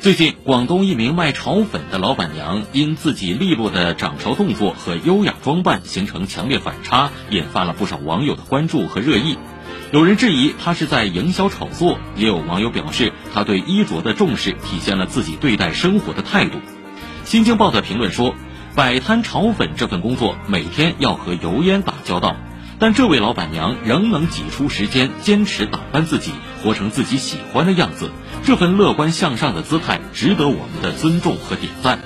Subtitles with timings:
[0.00, 9.36] 最近，广东一名卖炒粉的老板娘因自己利落的掌勺动作和优雅装扮形成强烈反差，引发了不少网友的关注和热议。
[9.90, 16.60] 有人质疑她是在营销炒作，也有网友表示她对衣着的重视体现了自己对待生活的态度。
[17.24, 18.36] 新京报的评论说
[18.76, 22.36] ：“摆摊炒粉这份工作每天要和油烟打交道，
[22.78, 26.32] 但这位老板娘仍能挤出时间坚持打扮自己，
[26.62, 28.10] 活成自己喜欢的样子。”
[28.44, 31.98] 这份乐观向上的姿态值得我们的尊重和点赞。